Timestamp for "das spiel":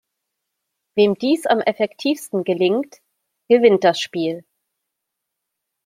3.83-4.43